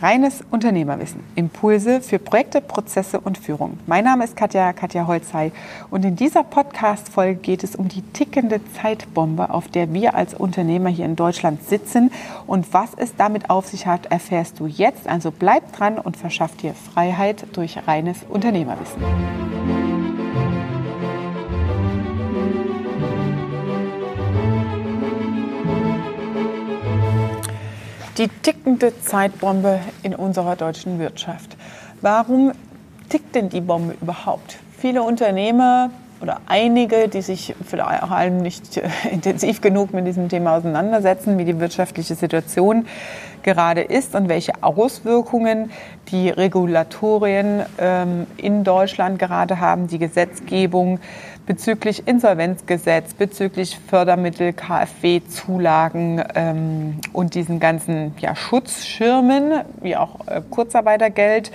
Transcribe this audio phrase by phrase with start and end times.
[0.00, 1.24] Reines Unternehmerwissen.
[1.34, 3.80] Impulse für Projekte, Prozesse und Führung.
[3.86, 5.50] Mein Name ist Katja, Katja Holzei
[5.90, 10.88] und in dieser Podcast-Folge geht es um die tickende Zeitbombe, auf der wir als Unternehmer
[10.88, 12.12] hier in Deutschland sitzen.
[12.46, 15.08] Und was es damit auf sich hat, erfährst du jetzt.
[15.08, 19.02] Also bleib dran und verschaff dir Freiheit durch reines Unternehmerwissen.
[28.18, 31.56] Die tickende Zeitbombe in unserer deutschen Wirtschaft.
[32.00, 32.52] Warum
[33.08, 34.58] tickt denn die Bombe überhaupt?
[34.76, 35.90] Viele Unternehmer
[36.20, 38.76] oder einige, die sich vor allem nicht
[39.10, 42.86] intensiv genug mit diesem Thema auseinandersetzen, wie die wirtschaftliche Situation
[43.44, 45.70] gerade ist und welche Auswirkungen
[46.08, 50.98] die Regulatorien ähm, in Deutschland gerade haben, die Gesetzgebung
[51.48, 61.50] bezüglich Insolvenzgesetz, bezüglich Fördermittel, KfW-Zulagen ähm, und diesen ganzen ja, Schutzschirmen, wie auch äh, Kurzarbeitergeld.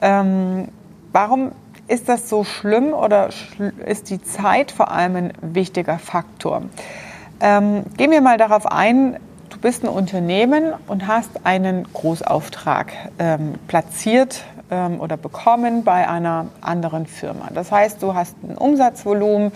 [0.00, 0.68] Ähm,
[1.12, 1.52] warum
[1.88, 3.28] ist das so schlimm oder
[3.84, 6.62] ist die Zeit vor allem ein wichtiger Faktor?
[7.40, 9.18] Ähm, gehen wir mal darauf ein,
[9.50, 16.46] du bist ein Unternehmen und hast einen Großauftrag ähm, platziert ähm, oder bekommen bei einer
[16.60, 17.48] anderen Firma.
[17.52, 19.52] Das heißt, du hast ein Umsatzvolumen,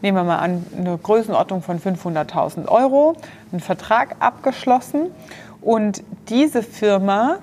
[0.00, 3.14] nehmen wir mal an, eine Größenordnung von 500.000 Euro,
[3.50, 5.10] einen Vertrag abgeschlossen
[5.60, 7.38] und diese Firma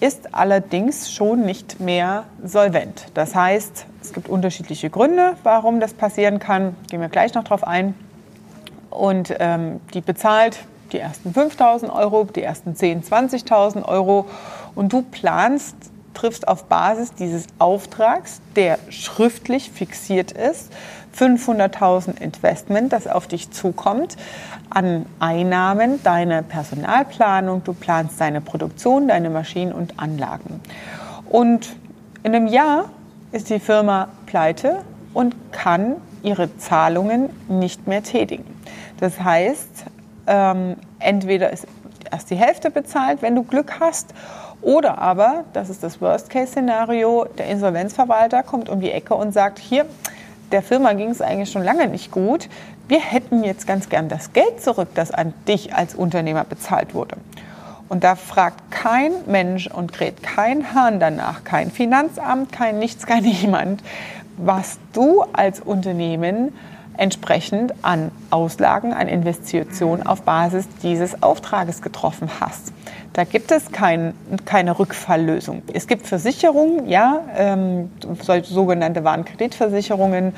[0.00, 3.06] ist allerdings schon nicht mehr solvent.
[3.14, 6.74] Das heißt, es gibt unterschiedliche Gründe, warum das passieren kann.
[6.88, 7.94] Gehen wir gleich noch drauf ein.
[8.88, 10.58] Und ähm, die bezahlt
[10.92, 14.26] die ersten 5.000 Euro, die ersten 10.000, 20.000 Euro
[14.74, 15.76] und du planst
[16.14, 20.72] triffst auf Basis dieses Auftrags, der schriftlich fixiert ist,
[21.18, 24.16] 500.000 Investment, das auf dich zukommt,
[24.70, 30.60] an Einnahmen, deine Personalplanung, du planst deine Produktion, deine Maschinen und Anlagen.
[31.28, 31.74] Und
[32.22, 32.90] in einem Jahr
[33.32, 34.82] ist die Firma pleite
[35.14, 38.44] und kann ihre Zahlungen nicht mehr tätigen.
[39.00, 39.86] Das heißt,
[40.26, 41.66] ähm, entweder ist
[42.10, 44.14] erst die Hälfte bezahlt, wenn du Glück hast,
[44.62, 49.86] oder aber, das ist das Worst-Case-Szenario, der Insolvenzverwalter kommt um die Ecke und sagt, hier,
[50.52, 52.48] der Firma ging es eigentlich schon lange nicht gut.
[52.88, 57.16] Wir hätten jetzt ganz gern das Geld zurück, das an dich als Unternehmer bezahlt wurde.
[57.88, 63.22] Und da fragt kein Mensch und kräht kein Hahn danach, kein Finanzamt, kein Nichts, kein
[63.42, 63.82] Niemand,
[64.36, 66.52] was du als Unternehmen
[66.96, 72.72] entsprechend an Auslagen, an Investitionen auf Basis dieses Auftrages getroffen hast.
[73.12, 74.14] Da gibt es kein,
[74.44, 75.62] keine Rückfalllösung.
[75.72, 77.90] Es gibt Versicherungen, ja, ähm,
[78.44, 80.32] sogenannte Warenkreditversicherungen,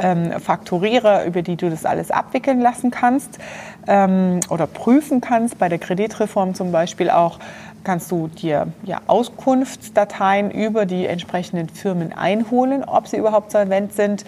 [0.00, 3.38] ähm, Faktorierer, über die du das alles abwickeln lassen kannst
[3.86, 5.58] ähm, oder prüfen kannst.
[5.58, 7.38] Bei der Kreditreform zum Beispiel auch
[7.84, 14.24] kannst du dir ja, Auskunftsdateien über die entsprechenden Firmen einholen, ob sie überhaupt solvent sind.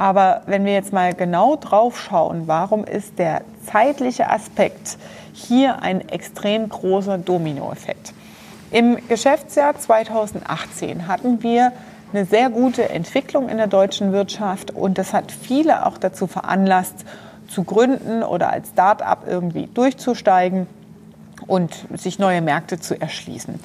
[0.00, 4.96] Aber wenn wir jetzt mal genau drauf schauen, warum ist der zeitliche Aspekt
[5.34, 8.14] hier ein extrem großer Dominoeffekt?
[8.70, 11.72] Im Geschäftsjahr 2018 hatten wir
[12.14, 17.04] eine sehr gute Entwicklung in der deutschen Wirtschaft und das hat viele auch dazu veranlasst,
[17.50, 20.66] zu gründen oder als Start-up irgendwie durchzusteigen
[21.46, 23.60] und sich neue Märkte zu erschließen.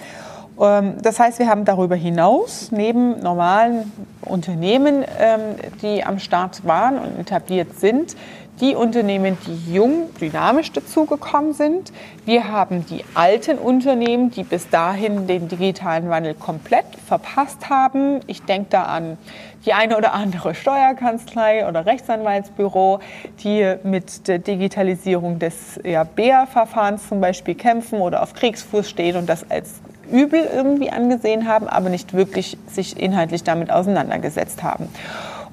[0.60, 5.42] Ähm, das heißt, wir haben darüber hinaus neben normalen Unternehmen, ähm,
[5.82, 8.16] die am Start waren und etabliert sind,
[8.62, 11.92] die Unternehmen, die jung, dynamisch dazugekommen sind.
[12.24, 18.22] Wir haben die alten Unternehmen, die bis dahin den digitalen Wandel komplett verpasst haben.
[18.28, 19.18] Ich denke da an
[19.66, 23.00] die eine oder andere Steuerkanzlei oder Rechtsanwaltsbüro,
[23.44, 29.28] die mit der Digitalisierung des ja, BEA-Verfahrens zum Beispiel kämpfen oder auf Kriegsfuß stehen und
[29.28, 34.90] das als übel irgendwie angesehen haben, aber nicht wirklich sich inhaltlich damit auseinandergesetzt haben.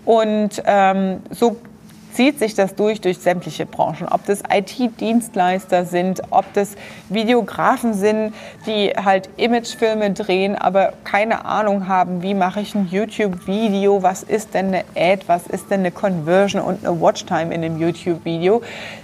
[0.05, 1.57] Und ähm, so
[2.13, 4.09] zieht sich das durch durch sämtliche Branchen.
[4.09, 6.75] Ob das IT-Dienstleister sind, ob das
[7.09, 8.35] Videografen sind,
[8.67, 14.55] die halt Imagefilme drehen, aber keine Ahnung haben, wie mache ich ein YouTube-Video, was ist
[14.55, 18.62] denn eine Ad, was ist denn eine Conversion und eine Watchtime in einem YouTube-Video.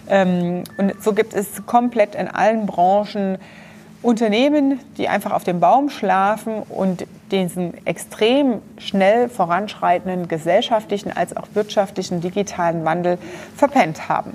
[0.09, 3.39] Ähm, und so gibt es komplett in allen Branchen
[4.03, 11.49] Unternehmen, die einfach auf dem Baum schlafen und diesen extrem schnell voranschreitenden gesellschaftlichen als auch
[11.55, 13.19] wirtschaftlichen digitalen Wandel
[13.57, 14.33] verpennt haben.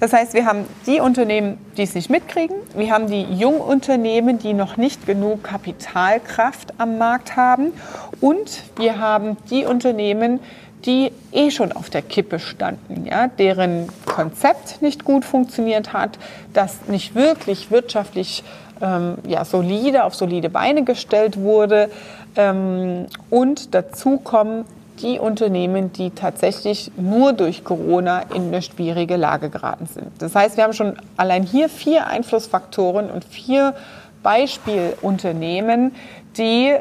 [0.00, 4.52] Das heißt, wir haben die Unternehmen, die es nicht mitkriegen, wir haben die Jungunternehmen, die
[4.52, 7.72] noch nicht genug Kapitalkraft am Markt haben
[8.20, 10.40] und wir haben die Unternehmen,
[10.84, 16.18] die eh schon auf der Kippe standen, ja, deren Konzept nicht gut funktioniert hat,
[16.54, 18.42] das nicht wirklich wirtschaftlich
[18.80, 21.90] ähm, ja, solide auf solide Beine gestellt wurde.
[22.34, 24.64] Ähm, und dazu kommen
[25.02, 30.10] die Unternehmen, die tatsächlich nur durch Corona in eine schwierige Lage geraten sind.
[30.18, 33.74] Das heißt, wir haben schon allein hier vier Einflussfaktoren und vier
[34.22, 35.94] Beispielunternehmen,
[36.38, 36.72] die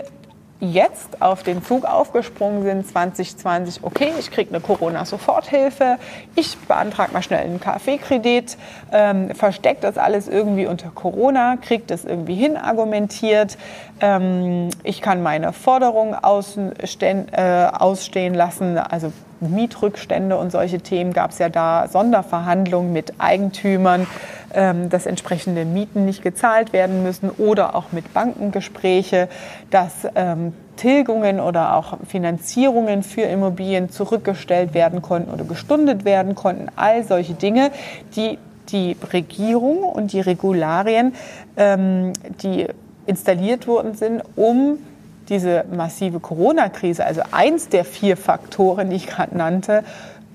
[0.62, 5.98] jetzt auf den Zug aufgesprungen sind, 2020, okay, ich kriege eine Corona-Soforthilfe,
[6.36, 8.58] ich beantrage mal schnell einen KfW-Kredit,
[8.92, 13.58] ähm, versteckt das alles irgendwie unter Corona, kriegt das irgendwie hin, argumentiert,
[14.00, 19.12] ähm, ich kann meine Forderungen ausstehen, äh, ausstehen lassen, also
[19.42, 24.08] Mietrückstände und solche Themen gab es ja da Sonderverhandlungen mit Eigentümern,
[24.54, 29.28] dass entsprechende Mieten nicht gezahlt werden müssen oder auch mit Bankengespräche,
[29.70, 36.68] dass ähm, Tilgungen oder auch Finanzierungen für Immobilien zurückgestellt werden konnten oder gestundet werden konnten.
[36.76, 37.72] All solche Dinge,
[38.16, 38.38] die
[38.70, 41.14] die Regierung und die Regularien,
[41.56, 42.68] ähm, die
[43.06, 44.80] installiert worden sind, um
[45.30, 49.84] diese massive Corona-Krise, also eins der vier Faktoren, die ich gerade nannte,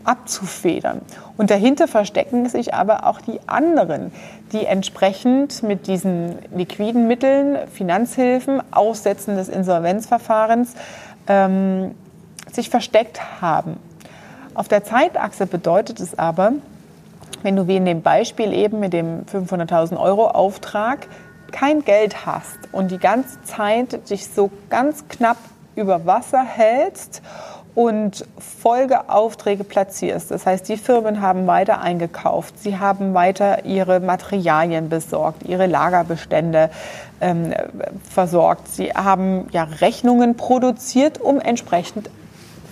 [0.04, 1.02] abzufedern.
[1.36, 4.12] Und dahinter verstecken sich aber auch die anderen,
[4.52, 10.74] die entsprechend mit diesen liquiden Mitteln, Finanzhilfen, Aussetzen des Insolvenzverfahrens
[11.26, 11.94] ähm,
[12.50, 13.76] sich versteckt haben.
[14.54, 16.52] Auf der Zeitachse bedeutet es aber,
[17.42, 21.06] wenn du wie in dem Beispiel eben mit dem 500.000 Euro Auftrag
[21.52, 25.38] kein Geld hast und die ganze Zeit dich so ganz knapp
[25.76, 27.22] über Wasser hältst
[27.74, 30.30] und Folgeaufträge platzierst.
[30.30, 36.70] Das heißt, die Firmen haben weiter eingekauft, sie haben weiter ihre Materialien besorgt, ihre Lagerbestände
[37.20, 37.54] ähm,
[38.08, 42.10] versorgt, sie haben ja Rechnungen produziert, um entsprechend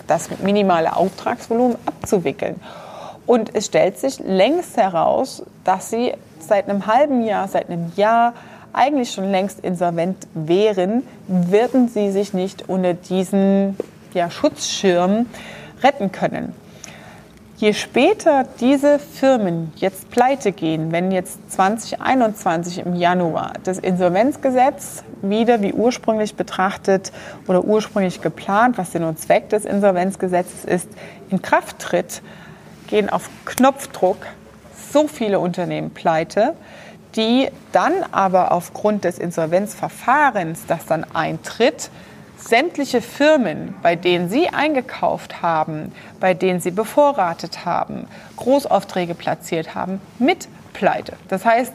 [0.06, 2.60] das minimale Auftragsvolumen abzuwickeln.
[3.26, 8.32] Und es stellt sich längst heraus, dass sie seit einem halben Jahr, seit einem Jahr
[8.72, 13.76] eigentlich schon längst insolvent wären, würden sie sich nicht unter diesen
[14.14, 15.26] ja, Schutzschirm
[15.82, 16.54] retten können.
[17.58, 25.60] Je später diese Firmen jetzt pleite gehen, wenn jetzt 2021 im Januar das Insolvenzgesetz wieder
[25.60, 27.10] wie ursprünglich betrachtet
[27.48, 30.88] oder ursprünglich geplant, was Sinn und Zweck des Insolvenzgesetzes ist,
[31.30, 32.22] in Kraft tritt,
[32.86, 34.18] gehen auf Knopfdruck
[34.92, 36.54] so viele Unternehmen pleite,
[37.16, 41.90] die dann aber aufgrund des Insolvenzverfahrens, das dann eintritt,
[42.48, 48.06] sämtliche Firmen, bei denen Sie eingekauft haben, bei denen Sie bevorratet haben,
[48.36, 51.12] Großaufträge platziert haben, mit pleite.
[51.28, 51.74] Das heißt,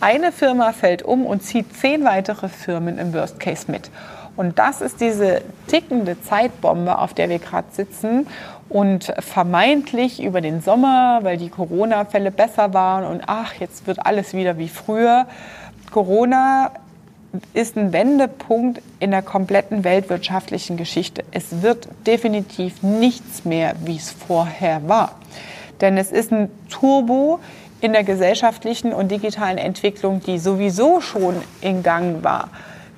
[0.00, 3.90] eine Firma fällt um und zieht zehn weitere Firmen im Worst Case mit.
[4.36, 8.26] Und das ist diese tickende Zeitbombe, auf der wir gerade sitzen
[8.68, 14.32] und vermeintlich über den Sommer, weil die Corona-Fälle besser waren und ach, jetzt wird alles
[14.32, 15.26] wieder wie früher.
[15.90, 16.70] Corona
[17.52, 21.24] ist ein Wendepunkt in der kompletten weltwirtschaftlichen Geschichte.
[21.30, 25.16] Es wird definitiv nichts mehr, wie es vorher war.
[25.80, 27.38] Denn es ist ein Turbo
[27.80, 32.50] in der gesellschaftlichen und digitalen Entwicklung, die sowieso schon in Gang war,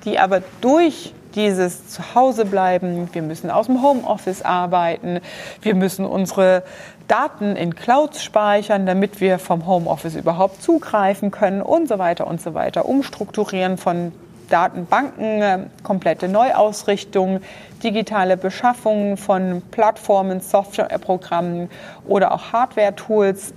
[0.03, 5.19] die aber durch dieses Zuhause bleiben, wir müssen aus dem Homeoffice arbeiten,
[5.61, 6.63] wir müssen unsere
[7.07, 12.41] Daten in Clouds speichern, damit wir vom Homeoffice überhaupt zugreifen können und so weiter und
[12.41, 12.85] so weiter.
[12.85, 14.11] Umstrukturieren von
[14.49, 17.41] Datenbanken, äh, komplette Neuausrichtung,
[17.83, 21.69] digitale Beschaffung von Plattformen, Softwareprogrammen
[22.07, 23.53] oder auch Hardware-Tools.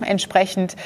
[0.00, 0.76] Entsprechend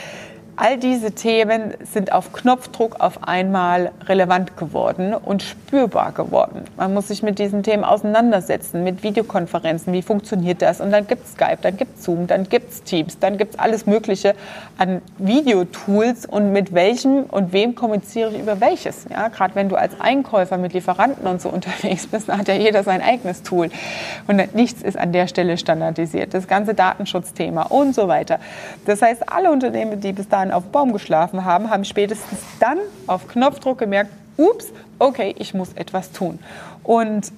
[0.56, 6.62] All diese Themen sind auf Knopfdruck auf einmal relevant geworden und spürbar geworden.
[6.76, 10.80] Man muss sich mit diesen Themen auseinandersetzen, mit Videokonferenzen, wie funktioniert das?
[10.80, 13.54] Und dann gibt es Skype, dann gibt es Zoom, dann gibt es Teams, dann gibt
[13.54, 14.34] es alles Mögliche
[14.78, 19.06] an Videotools und mit welchem und wem kommuniziere ich über welches.
[19.10, 22.54] Ja, Gerade wenn du als Einkäufer mit Lieferanten und so unterwegs bist, dann hat ja
[22.54, 23.70] jeder sein eigenes Tool.
[24.28, 26.32] Und nichts ist an der Stelle standardisiert.
[26.32, 28.38] Das ganze Datenschutzthema und so weiter.
[28.86, 32.78] Das heißt, alle Unternehmen, die bis dahin Jahren auf Baum geschlafen haben, haben spätestens dann
[33.06, 36.38] auf Knopfdruck gemerkt, ups, okay, ich muss etwas tun.
[36.82, 37.32] Und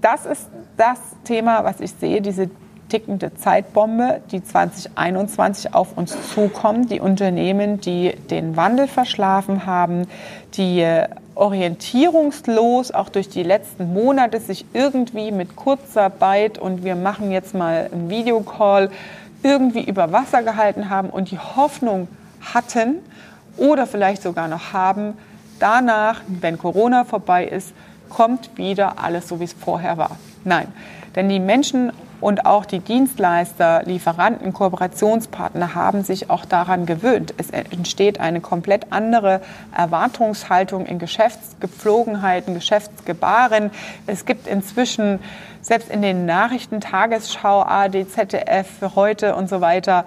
[0.00, 2.50] das ist das Thema, was ich sehe, diese
[2.88, 6.90] tickende Zeitbombe, die 2021 auf uns zukommt.
[6.90, 10.06] Die Unternehmen, die den Wandel verschlafen haben,
[10.54, 10.86] die
[11.34, 17.90] orientierungslos auch durch die letzten Monate sich irgendwie mit Kurzarbeit und wir machen jetzt mal
[17.92, 18.90] einen Videocall
[19.42, 22.08] irgendwie über Wasser gehalten haben und die Hoffnung
[22.40, 22.96] hatten
[23.56, 25.16] oder vielleicht sogar noch haben.
[25.58, 27.72] Danach, wenn Corona vorbei ist,
[28.08, 30.16] kommt wieder alles so, wie es vorher war.
[30.44, 30.72] Nein,
[31.14, 37.32] denn die Menschen Und auch die Dienstleister, Lieferanten, Kooperationspartner haben sich auch daran gewöhnt.
[37.36, 39.40] Es entsteht eine komplett andere
[39.76, 43.70] Erwartungshaltung in Geschäftsgepflogenheiten, Geschäftsgebaren.
[44.08, 45.20] Es gibt inzwischen
[45.60, 48.66] selbst in den Nachrichten, Tagesschau, ARD, ZDF,
[48.96, 50.04] heute und so weiter,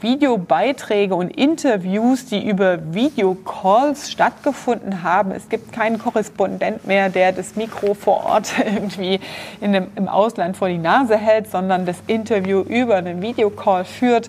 [0.00, 5.30] Videobeiträge und Interviews, die über Videocalls stattgefunden haben.
[5.30, 9.20] Es gibt keinen Korrespondent mehr, der das Mikro vor Ort irgendwie
[9.60, 14.28] in dem, im Ausland vor die Nase hält, sondern das Interview über einen Videocall führt.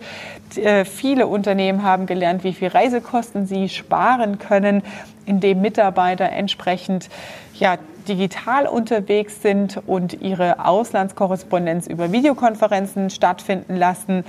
[0.56, 4.84] Äh, viele Unternehmen haben gelernt, wie viel Reisekosten sie sparen können,
[5.26, 7.10] indem Mitarbeiter entsprechend
[7.56, 7.78] ja,
[8.08, 14.24] digital unterwegs sind und ihre Auslandskorrespondenz über Videokonferenzen stattfinden lassen.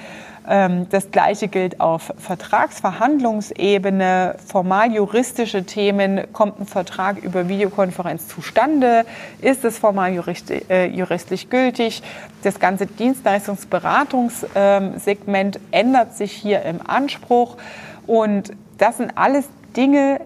[0.49, 6.33] Ähm, das Gleiche gilt auf Vertragsverhandlungsebene, formal juristische Themen.
[6.33, 9.07] Kommt ein Vertrag über Videokonferenz zustande?
[9.41, 10.13] Ist es formal
[10.69, 12.03] äh, juristisch gültig?
[12.43, 17.57] Das ganze Dienstleistungsberatungssegment ändert sich hier im Anspruch.
[18.07, 20.21] Und das sind alles Dinge,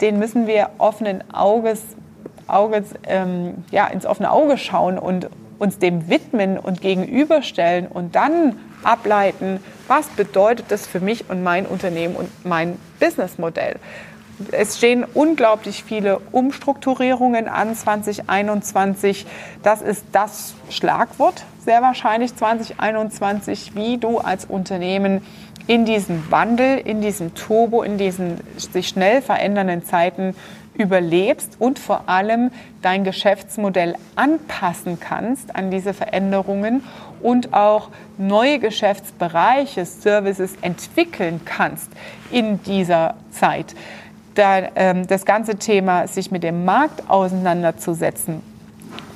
[0.00, 1.82] denen müssen wir offenen Auges,
[2.48, 5.28] Auges ähm, ja, ins offene Auge schauen und
[5.58, 11.66] uns dem widmen und gegenüberstellen und dann ableiten, was bedeutet das für mich und mein
[11.66, 13.76] Unternehmen und mein Businessmodell.
[14.52, 19.26] Es stehen unglaublich viele Umstrukturierungen an 2021.
[19.64, 25.22] Das ist das Schlagwort sehr wahrscheinlich 2021, wie du als Unternehmen
[25.66, 30.34] in diesem Wandel, in diesem Turbo, in diesen sich schnell verändernden Zeiten
[30.78, 36.82] überlebst und vor allem dein Geschäftsmodell anpassen kannst an diese Veränderungen
[37.20, 41.90] und auch neue Geschäftsbereiche, Services entwickeln kannst
[42.30, 43.74] in dieser Zeit.
[44.34, 48.40] Da, ähm, das ganze Thema, sich mit dem Markt auseinanderzusetzen,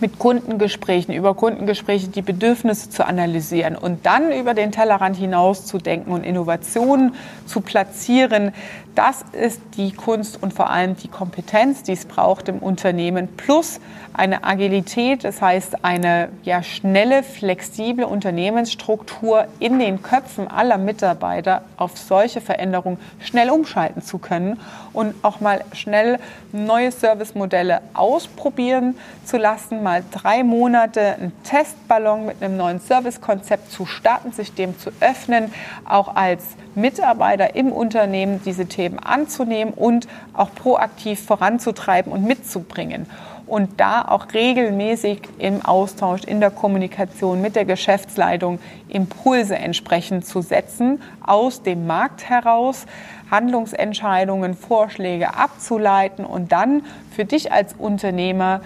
[0.03, 5.79] mit Kundengesprächen, über Kundengespräche die Bedürfnisse zu analysieren und dann über den Tellerrand hinaus zu
[5.79, 7.15] denken und Innovationen
[7.47, 8.53] zu platzieren,
[8.95, 13.81] das ist die Kunst und vor allem die Kompetenz, die es braucht im Unternehmen, plus
[14.15, 21.97] eine Agilität, das heißt eine ja, schnelle, flexible Unternehmensstruktur in den Köpfen aller Mitarbeiter auf
[21.97, 24.61] solche Veränderungen schnell umschalten zu können
[24.93, 26.19] und auch mal schnell
[26.53, 33.87] neue Servicemodelle ausprobieren zu lassen, mal drei Monate einen Testballon mit einem neuen Servicekonzept zu
[33.87, 35.53] starten, sich dem zu öffnen,
[35.89, 36.45] auch als
[36.75, 43.07] Mitarbeiter im Unternehmen diese Themen anzunehmen und auch proaktiv voranzutreiben und mitzubringen.
[43.47, 48.59] Und da auch regelmäßig im Austausch, in der Kommunikation mit der Geschäftsleitung
[48.89, 52.87] Impulse entsprechend zu setzen, aus dem Markt heraus
[53.31, 56.83] Handlungsentscheidungen, Vorschläge abzuleiten und dann
[57.15, 58.63] für dich als Unternehmer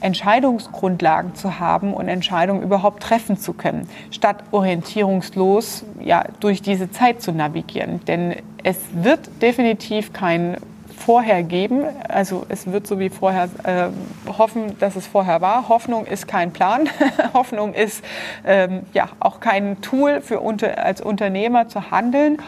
[0.00, 7.22] Entscheidungsgrundlagen zu haben und Entscheidungen überhaupt treffen zu können, statt orientierungslos ja, durch diese Zeit
[7.22, 8.04] zu navigieren.
[8.04, 10.56] Denn es wird definitiv kein
[10.98, 11.84] Vorher geben.
[12.08, 15.68] Also es wird so wie vorher äh, hoffen, dass es vorher war.
[15.68, 16.88] Hoffnung ist kein Plan.
[17.32, 18.02] Hoffnung ist
[18.44, 22.38] ähm, ja auch kein Tool für unter, als Unternehmer zu handeln.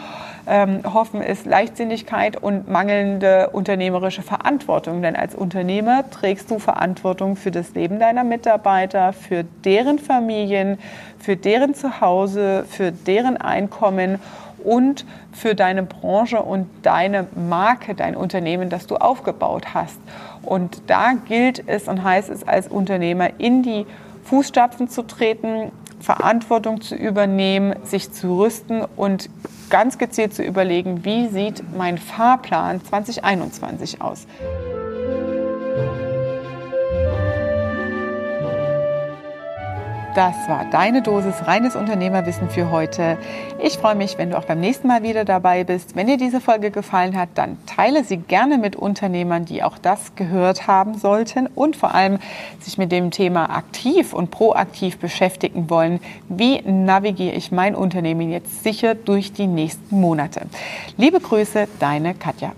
[0.45, 5.01] Ähm, Hoffen ist Leichtsinnigkeit und mangelnde unternehmerische Verantwortung.
[5.01, 10.79] Denn als Unternehmer trägst du Verantwortung für das Leben deiner Mitarbeiter, für deren Familien,
[11.17, 14.19] für deren Zuhause, für deren Einkommen
[14.63, 19.99] und für deine Branche und deine Marke, dein Unternehmen, das du aufgebaut hast.
[20.43, 23.85] Und da gilt es und heißt es als Unternehmer in die
[24.23, 29.29] Fußstapfen zu treten, Verantwortung zu übernehmen, sich zu rüsten und
[29.69, 34.25] ganz gezielt zu überlegen, wie sieht mein Fahrplan 2021 aus.
[40.19, 43.17] Das war deine Dosis reines Unternehmerwissen für heute.
[43.63, 45.95] Ich freue mich, wenn du auch beim nächsten Mal wieder dabei bist.
[45.95, 50.15] Wenn dir diese Folge gefallen hat, dann teile sie gerne mit Unternehmern, die auch das
[50.15, 52.19] gehört haben sollten und vor allem
[52.59, 56.01] sich mit dem Thema aktiv und proaktiv beschäftigen wollen.
[56.27, 60.47] Wie navigiere ich mein Unternehmen jetzt sicher durch die nächsten Monate?
[60.97, 62.51] Liebe Grüße, deine Katja.